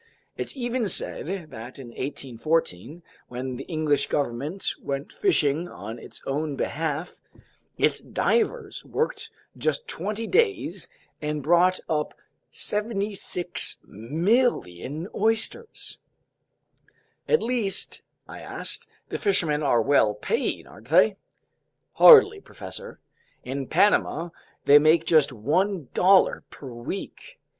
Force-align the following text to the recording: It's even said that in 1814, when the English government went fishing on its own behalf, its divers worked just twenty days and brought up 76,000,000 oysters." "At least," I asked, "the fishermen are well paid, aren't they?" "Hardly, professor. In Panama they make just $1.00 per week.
It's 0.35 0.57
even 0.57 0.89
said 0.89 1.27
that 1.51 1.77
in 1.77 1.89
1814, 1.89 3.03
when 3.27 3.57
the 3.57 3.65
English 3.65 4.07
government 4.07 4.73
went 4.81 5.13
fishing 5.13 5.67
on 5.67 5.99
its 5.99 6.23
own 6.25 6.55
behalf, 6.55 7.19
its 7.77 7.99
divers 7.99 8.83
worked 8.83 9.29
just 9.55 9.87
twenty 9.87 10.25
days 10.25 10.87
and 11.21 11.43
brought 11.43 11.79
up 11.87 12.15
76,000,000 12.51 15.05
oysters." 15.13 15.99
"At 17.29 17.43
least," 17.43 18.01
I 18.27 18.39
asked, 18.39 18.87
"the 19.09 19.19
fishermen 19.19 19.61
are 19.61 19.83
well 19.83 20.15
paid, 20.15 20.65
aren't 20.65 20.87
they?" 20.87 21.17
"Hardly, 21.93 22.41
professor. 22.41 22.99
In 23.43 23.67
Panama 23.67 24.29
they 24.65 24.79
make 24.79 25.05
just 25.05 25.29
$1.00 25.29 26.41
per 26.49 26.73
week. 26.73 27.37